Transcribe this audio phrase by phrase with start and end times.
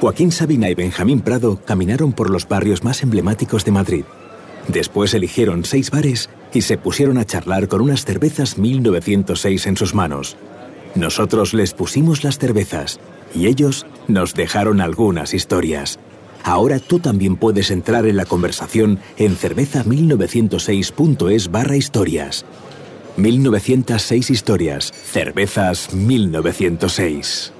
[0.00, 4.04] Joaquín Sabina y Benjamín Prado caminaron por los barrios más emblemáticos de Madrid.
[4.68, 9.94] Después eligieron seis bares y se pusieron a charlar con unas cervezas 1906 en sus
[9.94, 10.36] manos.
[10.94, 13.00] Nosotros les pusimos las cervezas
[13.34, 15.98] y ellos nos dejaron algunas historias.
[16.44, 22.44] Ahora tú también puedes entrar en la conversación en cerveza1906.es barra historias.
[23.16, 27.52] 1906 historias, cervezas 1906.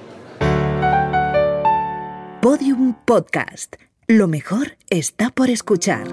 [2.41, 3.75] Podium Podcast.
[4.07, 6.07] Lo mejor está por escuchar.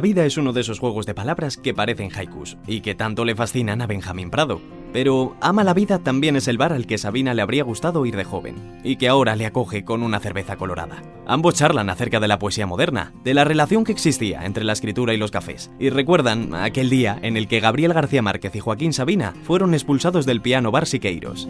[0.00, 3.34] Vida es uno de esos juegos de palabras que parecen haikus y que tanto le
[3.34, 4.81] fascinan a Benjamín Prado.
[4.92, 8.14] Pero Ama la Vida también es el bar al que Sabina le habría gustado ir
[8.16, 11.02] de joven y que ahora le acoge con una cerveza colorada.
[11.26, 15.14] Ambos charlan acerca de la poesía moderna, de la relación que existía entre la escritura
[15.14, 18.92] y los cafés, y recuerdan aquel día en el que Gabriel García Márquez y Joaquín
[18.92, 21.48] Sabina fueron expulsados del piano bar Siqueiros.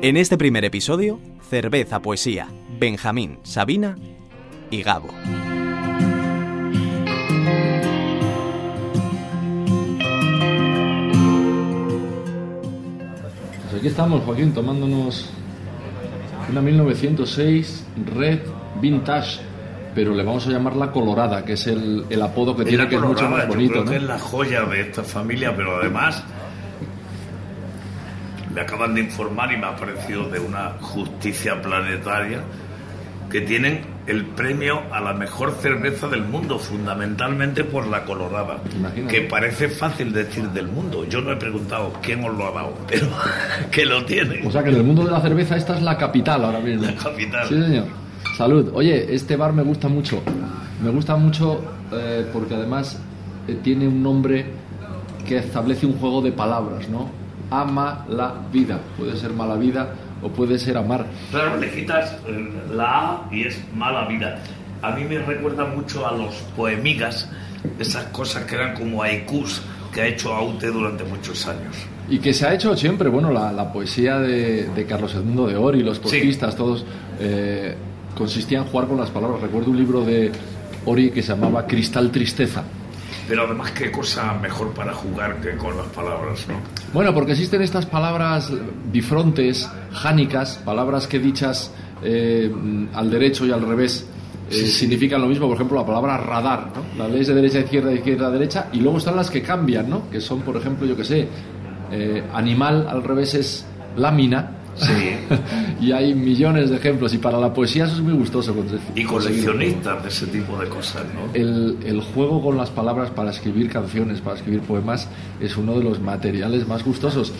[0.00, 1.18] En este primer episodio,
[1.50, 2.46] cerveza, poesía,
[2.78, 3.96] Benjamín, Sabina
[4.70, 5.08] y Gabo.
[13.78, 15.30] Aquí estamos, Joaquín, tomándonos
[16.50, 18.40] una 1906 Red
[18.80, 19.40] Vintage,
[19.94, 23.00] pero le vamos a llamar la Colorada, que es el, apodo que tiene, que es
[23.00, 23.84] mucho más bonito.
[23.84, 26.24] es la joya de esta familia, pero además
[28.52, 32.40] me acaban de informar y me ha parecido de una justicia planetaria
[33.30, 38.56] que tienen el premio a la mejor cerveza del mundo, fundamentalmente por la colorada,
[39.08, 41.04] que parece fácil decir del mundo.
[41.04, 43.06] Yo no he preguntado quién os lo ha dado, pero
[43.70, 44.46] que lo tienen.
[44.46, 46.84] O sea que en el mundo de la cerveza esta es la capital ahora mismo.
[46.84, 47.48] La capital.
[47.48, 47.84] Sí, señor.
[48.36, 48.70] Salud.
[48.72, 50.22] Oye, este bar me gusta mucho.
[50.82, 51.60] Me gusta mucho
[51.92, 52.98] eh, porque además
[53.46, 54.46] eh, tiene un nombre
[55.26, 57.10] que establece un juego de palabras, ¿no?
[57.50, 58.80] Ama la vida.
[58.96, 59.90] Puede ser mala vida
[60.22, 61.06] o puede ser amar.
[61.30, 64.38] Claro, le quitas eh, la A y es mala vida.
[64.82, 67.28] A mí me recuerda mucho a los poemigas,
[67.78, 69.62] esas cosas que eran como haikus
[69.92, 71.76] que ha hecho Aute durante muchos años.
[72.08, 75.98] Y que se ha hecho siempre, bueno, la, poesía de, Carlos Edmundo de Ori, los
[75.98, 76.84] poetistas, todos,
[77.18, 77.74] eh,
[78.16, 79.40] consistía en jugar con las palabras.
[79.40, 80.30] Recuerdo un libro de
[80.86, 82.62] Ori que se llamaba Cristal Tristeza
[83.28, 86.54] pero además, qué cosa mejor para jugar que con las palabras, ¿no?
[86.94, 88.50] Bueno, porque existen estas palabras
[88.90, 91.70] bifrontes, jánicas, palabras que dichas
[92.02, 92.50] eh,
[92.94, 94.06] al derecho y al revés
[94.50, 95.46] eh, significan lo mismo.
[95.46, 97.04] Por ejemplo, la palabra radar, ¿no?
[97.04, 99.90] La ley de derecha a izquierda, izquierda a derecha, y luego están las que cambian,
[99.90, 100.08] ¿no?
[100.10, 101.28] Que son, por ejemplo, yo que sé,
[101.92, 105.16] eh, animal al revés es lámina Sí.
[105.80, 108.54] y hay millones de ejemplos y para la poesía eso es muy gustoso.
[108.94, 111.34] Y coleccionistas de ese tipo de cosas, ¿no?
[111.34, 115.08] El, el, juego con las palabras para escribir canciones, para escribir poemas,
[115.40, 117.32] es uno de los materiales más gustosos.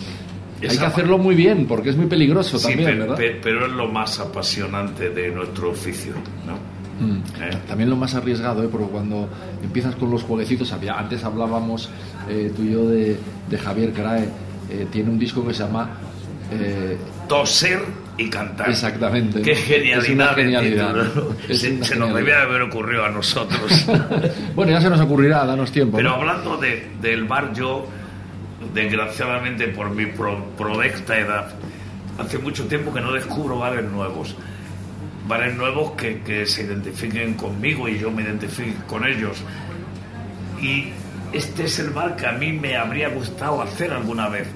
[0.67, 3.17] Hay que hacerlo muy bien porque es muy peligroso también, ¿verdad?
[3.41, 6.13] pero es lo más apasionante de nuestro oficio,
[6.45, 6.79] ¿no?
[6.99, 7.19] Mm.
[7.41, 7.57] ¿Eh?
[7.67, 8.67] También lo más arriesgado, ¿eh?
[8.69, 9.29] porque cuando
[9.63, 11.89] empiezas con los jueguecitos, había, antes hablábamos
[12.27, 13.17] eh, tú y yo de,
[13.49, 14.27] de Javier Crae,
[14.69, 15.91] eh, tiene un disco que se llama
[17.29, 17.79] toser
[18.17, 18.69] y cantar.
[18.69, 19.41] Exactamente.
[19.41, 20.37] Qué genialidad.
[21.47, 23.87] Es se, nos debía haber ocurrido a nosotros.
[24.55, 25.95] bueno, ya se nos ocurrirá, danos tiempo.
[25.95, 27.87] Pero hablando de, del bar, yo,
[28.73, 30.43] desgraciadamente por mi pro,
[30.83, 31.53] edad,
[32.17, 34.35] hace mucho tiempo que no descubro bares nuevos.
[35.25, 39.37] Bares nuevos que, que se identifiquen conmigo y yo me identifique con ellos.
[40.61, 40.89] Y
[41.31, 44.47] este es el bar que a mí me habría gustado hacer alguna vez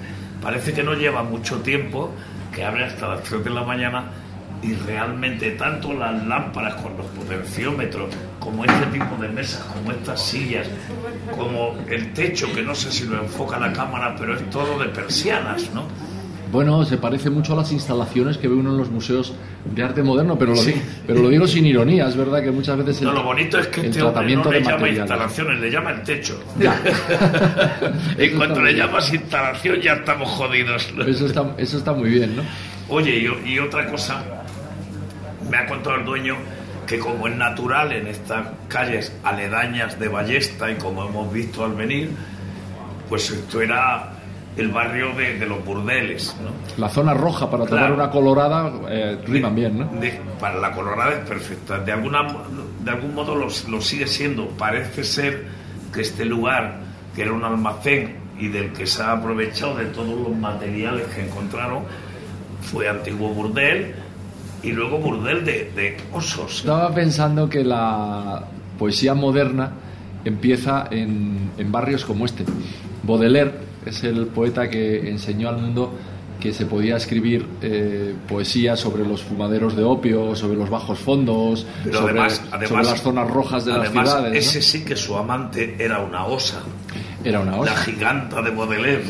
[0.44, 2.12] Parece que no lleva mucho tiempo,
[2.54, 4.04] que abre hasta las 3 de la mañana
[4.62, 10.22] y realmente tanto las lámparas con los potenciómetros, como este tipo de mesas, como estas
[10.22, 10.66] sillas,
[11.36, 14.88] como el techo, que no sé si lo enfoca la cámara, pero es todo de
[14.88, 15.84] persianas, ¿no?
[16.54, 19.34] Bueno, se parece mucho a las instalaciones que ve uno en los museos
[19.64, 22.78] de arte moderno, pero lo, digo, pero lo digo sin ironía, es verdad que muchas
[22.78, 25.90] veces el, no, lo bonito es que este tratamiento no le llama instalaciones, le llama
[25.90, 26.40] el techo.
[28.18, 30.94] en cuanto le llamas instalación ya estamos jodidos.
[31.04, 32.44] Eso está, eso está muy bien, ¿no?
[32.88, 34.22] Oye, y, y otra cosa,
[35.50, 36.36] me ha contado el dueño
[36.86, 41.74] que como es natural en estas calles aledañas de Ballesta y como hemos visto al
[41.74, 42.10] venir,
[43.08, 44.13] pues esto era
[44.56, 46.36] el barrio de, los burdeles.
[46.42, 46.50] ¿no?
[46.80, 49.90] La zona roja para tomar una colorada eh, riman bien, ¿no?
[50.38, 51.78] para la colorada es perfecta.
[51.78, 52.26] De, alguna,
[52.80, 54.48] de algún modo lo, sigue siendo.
[54.50, 55.44] Parece ser
[55.92, 56.80] que este lugar,
[57.14, 61.24] que era un almacén y del que se ha aprovechado de todos los materiales que
[61.24, 61.84] encontraron,
[62.62, 63.94] fue antiguo burdel
[64.62, 66.60] y luego burdel de, de osos.
[66.60, 68.44] Estaba pensando que la
[68.78, 69.72] poesía moderna
[70.24, 72.44] empieza en, en barrios como este.
[73.02, 75.92] Baudelaire es el poeta que enseñó al mundo
[76.40, 81.66] que se podía escribir eh, poesía sobre los fumaderos de opio, sobre los bajos fondos,
[81.84, 84.32] Pero sobre, además, sobre las zonas rojas de las ciudades.
[84.32, 84.38] ¿no?
[84.38, 86.60] ese sí que su amante era una osa,
[87.24, 87.76] Era una la osa.
[87.76, 89.02] giganta de Baudelaire.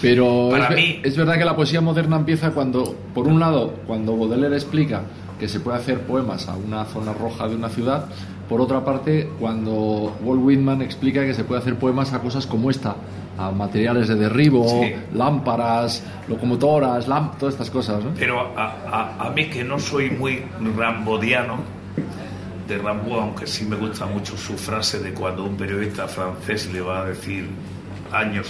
[0.00, 3.38] Pero Para es, ve- mí- es verdad que la poesía moderna empieza cuando, por un
[3.38, 5.02] lado, cuando Baudelaire explica
[5.38, 8.06] que se puede hacer poemas a una zona roja de una ciudad,
[8.52, 12.70] por otra parte, cuando Walt Whitman explica que se puede hacer poemas a cosas como
[12.70, 12.94] esta,
[13.38, 14.92] a materiales de derribo, Sí.
[15.14, 18.04] lámparas, locomotoras, lamp, todas estas cosas.
[18.04, 18.10] ¿no?
[18.18, 20.42] Pero a, a- a mí que no soy muy
[20.76, 21.56] rambodiano,
[22.68, 26.80] de Rambo, aunque sí me gusta mucho su frase de cuando un periodista francés le
[26.80, 27.48] va a decir
[28.12, 28.48] años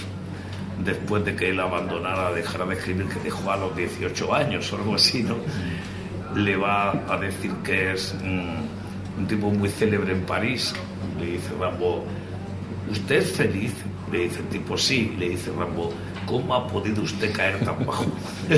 [0.84, 4.76] después de que él abandonara, dejara de escribir, que dejó a los 18 años o
[4.76, 5.36] algo así, ¿no?
[6.34, 8.81] Le va a decir que es mm,
[9.18, 10.72] un tipo muy célebre en París.
[11.20, 12.04] Le dice Rambo,
[12.90, 13.72] ¿usted es feliz?
[14.10, 15.14] Le dice el tipo, sí.
[15.18, 15.92] Le dice Rambo,
[16.26, 18.06] ¿cómo ha podido usted caer tan bajo?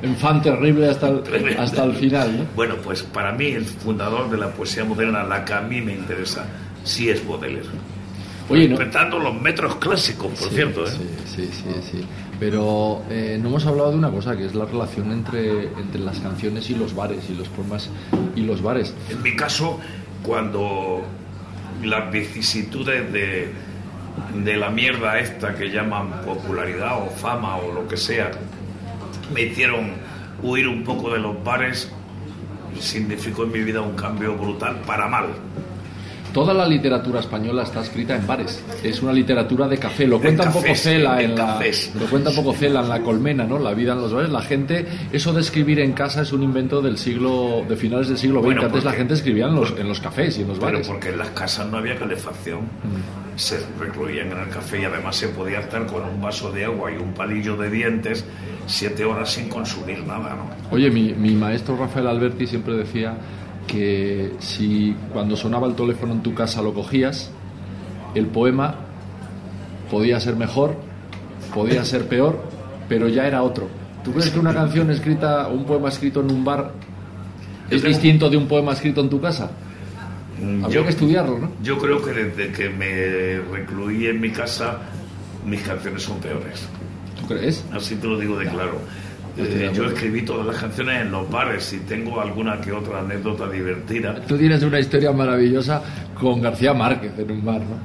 [0.00, 2.38] En fan terrible hasta el, hasta el final.
[2.38, 2.44] ¿no?
[2.54, 5.92] Bueno, pues para mí el fundador de la poesía moderna, la que a mí me
[5.92, 6.46] interesa,
[6.84, 7.66] sí es Baudelaire.
[8.48, 10.86] Oye, no, Respetando los metros clásicos, por cierto.
[10.86, 10.90] ¿eh?
[10.90, 11.04] Sí,
[11.36, 12.04] sí, sí, sí.
[12.38, 16.20] Pero eh, no hemos hablado de una cosa, que es la relación entre, entre las
[16.20, 17.90] canciones y los bares, y los poemas
[18.36, 18.94] y los bares.
[19.10, 19.80] En mi caso,
[20.22, 21.02] cuando
[21.82, 23.52] las vicisitudes de,
[24.44, 28.30] de la mierda esta que llaman popularidad o fama o lo que sea,
[29.34, 29.92] me hicieron
[30.42, 31.90] huir un poco de los bares,
[32.78, 35.26] significó en mi vida un cambio brutal para mal.
[36.32, 38.62] Toda la literatura española está escrita en bares.
[38.82, 40.06] Es una literatura de café.
[40.06, 41.60] Lo cuenta un poco Cela en la,
[41.98, 43.58] lo cuenta un poco Cela en la colmena, ¿no?
[43.58, 44.30] La vida en los bares.
[44.30, 48.18] La gente, eso de escribir en casa es un invento del siglo, de finales del
[48.18, 48.44] siglo XX.
[48.46, 50.86] Bueno, Antes la gente escribía en los, en los cafés y en los Pero bares.
[50.86, 52.60] porque en las casas no había calefacción.
[53.36, 56.90] Se recluían en el café y además se podía estar con un vaso de agua
[56.92, 58.24] y un palillo de dientes
[58.66, 60.50] siete horas sin consumir nada, ¿no?
[60.76, 63.14] Oye, mi, mi maestro Rafael Alberti siempre decía
[63.68, 67.30] que si cuando sonaba el teléfono en tu casa lo cogías,
[68.16, 68.74] el poema
[69.90, 70.74] podía ser mejor,
[71.54, 72.42] podía ser peor,
[72.88, 73.68] pero ya era otro.
[74.02, 76.72] ¿Tú crees que una canción escrita, un poema escrito en un bar
[77.70, 79.50] es Yo- distinto de un poema escrito en tu casa?
[80.42, 81.50] Mm, Habría que estudiarlo, ¿no?
[81.62, 84.78] Yo creo que desde que me recluí en mi casa,
[85.44, 86.66] mis canciones son peores.
[87.20, 87.64] ¿Tú crees?
[87.72, 88.72] Así te lo digo de claro.
[88.74, 88.78] De
[89.38, 93.48] Eh, yo escribí todas las canciones en los bares y tengo alguna que otra anécdota
[93.48, 94.14] divertida.
[94.26, 95.82] Tú tienes una historia maravillosa
[96.18, 97.78] con García Márquez en un bar, ¿no?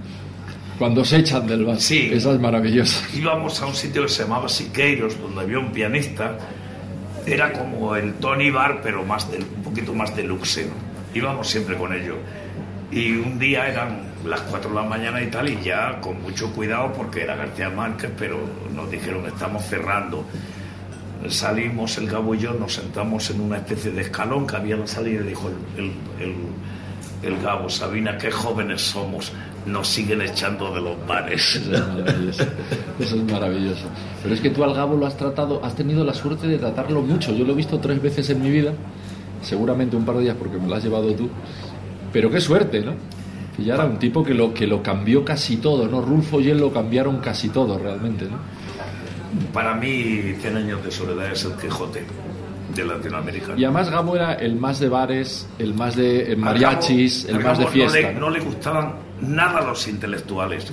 [0.79, 1.79] Cuando se echan del bar.
[1.79, 2.09] Sí.
[2.11, 3.05] Esa es maravillosa.
[3.15, 6.37] íbamos a un sitio que se llamaba Siqueiros, donde había un pianista.
[7.25, 10.65] Era como el Tony Bar, pero más del- un poquito más deluxe.
[10.65, 10.73] ¿no?
[11.17, 12.15] Íbamos siempre con ello.
[12.91, 16.51] Y un día eran las 4 de la mañana y tal, y ya con mucho
[16.51, 18.39] cuidado, porque era García Márquez, pero
[18.75, 20.25] nos dijeron, estamos cerrando.
[21.29, 24.81] Salimos, el Gabo y yo, nos sentamos en una especie de escalón que había en
[24.81, 25.83] la salida y dijo el,
[26.23, 26.31] el,
[27.23, 29.31] el- Gabo, Sabina, qué jóvenes somos,
[29.65, 31.61] nos siguen echando de los bares.
[32.99, 33.85] Eso es maravilloso.
[34.21, 37.01] Pero es que tú al Gabo lo has tratado, has tenido la suerte de tratarlo
[37.01, 37.33] mucho.
[37.33, 38.73] Yo lo he visto tres veces en mi vida,
[39.41, 41.29] seguramente un par de días porque me lo has llevado tú.
[42.11, 42.93] Pero qué suerte, ¿no?
[43.63, 46.01] Ya era un tipo que lo, que lo cambió casi todo, ¿no?
[46.01, 48.37] Rulfo y él lo cambiaron casi todo realmente, ¿no?
[49.53, 52.03] Para mí, 100 años de soledad es el Quijote
[52.75, 53.53] de Latinoamérica.
[53.55, 57.59] Y además Gabo era el más de bares, el más de eh, mariachis, el más
[57.59, 57.99] de fiesta.
[58.01, 58.19] No le, ¿no?
[58.21, 60.71] no le gustaban nada los intelectuales.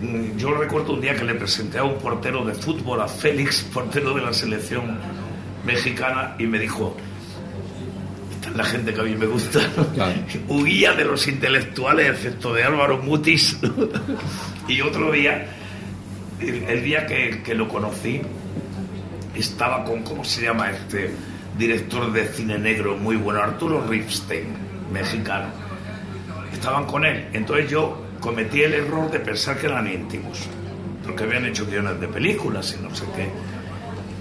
[0.00, 3.62] Mm, Yo recuerdo un día que le presenté a un portero de fútbol, a Félix,
[3.72, 4.98] portero de la selección
[5.64, 6.96] mexicana, y me dijo,
[8.34, 9.60] esta es la gente que a mí me gusta.
[9.94, 10.14] Claro.
[10.48, 13.58] Huía de los intelectuales, excepto de Álvaro Mutis.
[14.68, 15.46] y otro día,
[16.40, 18.20] el, día que, que lo conocí,
[19.34, 21.10] estaba con, ¿cómo se llama este
[21.56, 23.40] director de cine negro muy bueno?
[23.40, 24.46] Arturo Ripstein,
[24.92, 25.46] mexicano.
[26.52, 27.28] Estaban con él.
[27.32, 30.48] Entonces yo cometí el error de pensar que eran íntimos,
[31.04, 33.28] porque habían hecho guiones de películas y no sé qué.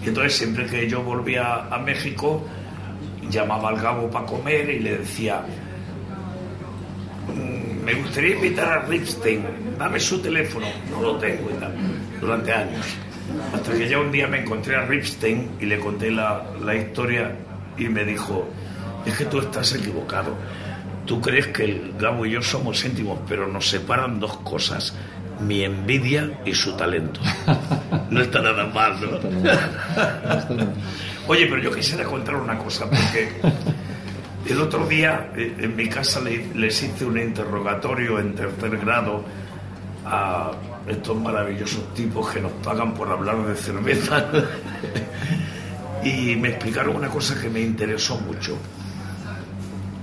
[0.05, 2.45] Y entonces siempre que yo volvía a México,
[3.29, 5.72] llamaba al Gabo para comer y le decía, "Mm,
[7.83, 9.43] me gustaría invitar a Ripstein,
[9.77, 11.73] dame su teléfono, no lo tengo y tal,
[12.19, 12.85] durante años.
[13.53, 17.31] Hasta que ya un día me encontré a Ripstein y le conté la, la historia
[17.77, 18.47] y me dijo,
[19.05, 20.35] es que tú estás equivocado.
[21.05, 24.95] Tú crees que el Gabo y yo somos íntimos, pero nos separan dos cosas,
[25.39, 27.19] mi envidia y su talento.
[28.09, 29.11] No está nada mal, ¿no?
[29.11, 29.51] No, no, no, no,
[32.69, 33.82] no, no, no, no,
[34.45, 39.23] El otro día eh, en mi casa les hice un interrogatorio en tercer grado
[40.05, 40.51] a
[40.87, 44.29] estos maravillosos tipos que nos pagan por hablar de cerveza
[46.03, 48.57] y me explicaron una cosa que me interesó mucho.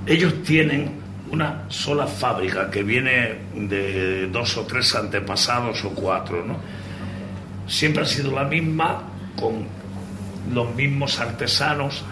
[0.06, 6.56] Ellos tienen una sola fábrica que viene de dos o tres antepasados o cuatro, ¿no?
[7.68, 9.02] Siempre ha sido la misma,
[9.38, 9.66] con
[10.52, 12.02] los mismos artesanos,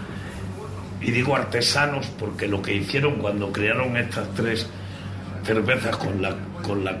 [1.01, 4.67] y digo artesanos porque lo que hicieron cuando crearon estas tres
[5.43, 6.99] cervezas con la, con la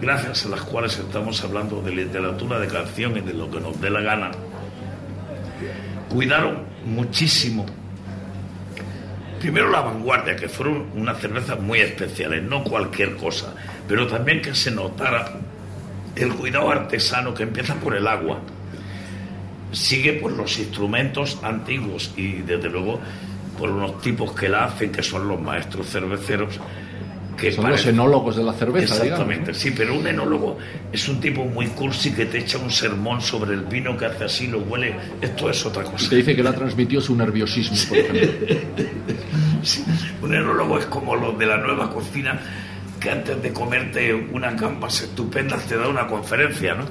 [0.00, 3.90] gracias a las cuales estamos hablando de literatura, de canciones, de lo que nos dé
[3.90, 4.30] la gana,
[6.08, 7.66] cuidaron muchísimo
[9.40, 13.54] primero la vanguardia, que fueron unas cervezas muy especiales, no cualquier cosa,
[13.86, 15.32] pero también que se notara
[16.16, 18.40] el cuidado artesano que empieza por el agua,
[19.72, 23.00] sigue por los instrumentos antiguos y desde luego
[23.58, 26.60] por unos tipos que la hacen, que son los maestros cerveceros,
[27.36, 29.02] que son los enólogos de la cerveza.
[29.02, 30.58] Exactamente, sí, pero un enólogo
[30.92, 34.24] es un tipo muy cursi que te echa un sermón sobre el vino que hace
[34.24, 34.94] así, lo huele.
[35.20, 36.06] Esto es otra cosa.
[36.06, 38.56] Y te dice que la transmitió su nerviosismo, por ejemplo.
[40.22, 42.40] Un enólogo es como los de la nueva cocina
[43.00, 46.84] que antes de comerte unas gambas estupendas te da una conferencia, ¿no?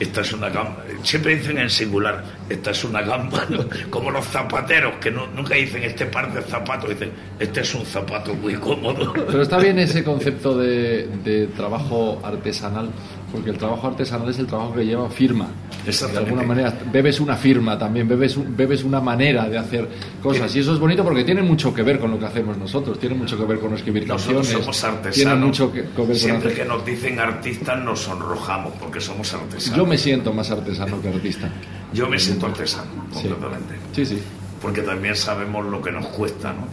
[0.00, 0.84] Esta es una gamba.
[1.02, 3.46] Siempre dicen en singular, esta es una gamba,
[3.90, 8.34] como los zapateros, que nunca dicen este par de zapatos, dicen, este es un zapato
[8.34, 9.12] muy cómodo.
[9.12, 12.90] Pero está bien ese concepto de, trabajo artesanal,
[13.32, 15.48] porque el trabajo artesanal es el trabajo que lleva firma.
[15.84, 19.88] De alguna manera, bebes una firma también, bebes, bebes una manera de hacer
[20.22, 20.54] cosas.
[20.54, 23.14] Y eso es bonito porque tiene mucho que ver con lo que hacemos nosotros, tiene
[23.14, 24.64] mucho que ver con escribir nosotros canciones.
[24.64, 25.14] somos artesanos.
[25.14, 29.76] Tiene mucho que, ver Siempre que nos dicen artistas nos sonrojamos porque somos artesanos.
[29.76, 31.50] Yo me siento más artesano que artista.
[31.92, 33.74] Yo me siento artesano, completamente.
[33.92, 34.18] Sí, sí.
[34.60, 36.66] Porque también sabemos lo que nos cuesta, ¿no?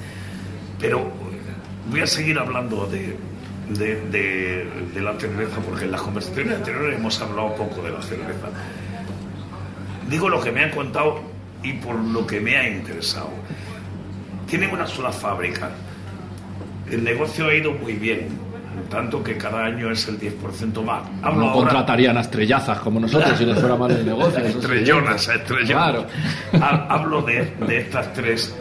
[0.80, 1.10] Pero
[1.90, 3.16] voy a seguir hablando de,
[3.70, 8.48] de, de, la cerveza, porque en las conversaciones anteriores hemos hablado poco de la cerveza.
[10.10, 11.22] Digo lo que me han contado
[11.64, 13.32] y por lo que me ha interesado.
[14.48, 15.72] Tienen una sola fábrica.
[16.90, 18.28] El negocio ha ido muy bien,
[18.90, 21.10] tanto que cada año es el 10% más.
[21.36, 24.46] no contratarían a estrellazas como nosotros si les fuera mal el negocio.
[24.46, 26.06] estrellonas, estrellonas.
[26.62, 28.56] Hablo de, de, estas tres,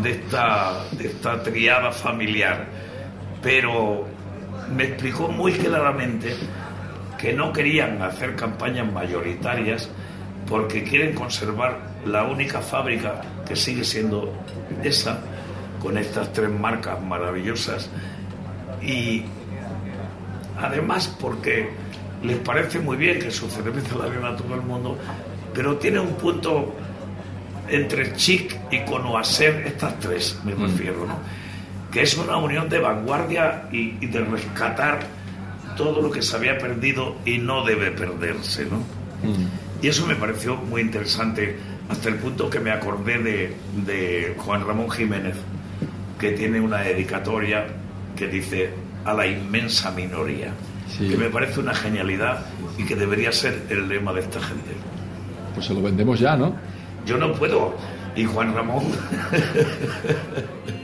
[0.00, 2.64] de esta, de esta triada familiar,
[3.42, 4.13] pero
[4.74, 6.34] me explicó muy claramente
[7.18, 9.88] que no querían hacer campañas mayoritarias
[10.48, 14.32] porque quieren conservar la única fábrica que sigue siendo
[14.82, 15.20] esa,
[15.80, 17.88] con estas tres marcas maravillosas,
[18.82, 19.24] y
[20.60, 21.70] además porque
[22.22, 24.98] les parece muy bien que su cerveza la beba a todo el mundo,
[25.54, 26.74] pero tiene un punto
[27.68, 30.62] entre chic y conocer estas tres, me mm.
[30.62, 31.43] refiero, ¿no?
[31.94, 34.98] Que es una unión de vanguardia y, de rescatar
[35.76, 38.78] todo lo que se había perdido y no debe perderse, ¿no?
[38.78, 39.46] Mm.
[39.80, 41.56] Y eso me pareció muy interesante,
[41.88, 43.54] hasta el punto que me acordé
[43.86, 45.36] de, Juan Ramón Jiménez,
[46.18, 47.64] que tiene una dedicatoria
[48.16, 48.70] que dice
[49.04, 50.52] a la inmensa minoría,
[50.98, 52.44] que me parece una genialidad
[52.76, 54.72] y que debería ser el lema de esta gente.
[55.54, 56.56] Pues se lo vendemos ya, ¿no?
[57.06, 57.76] Yo no puedo.
[58.16, 58.84] Y Juan Ramón.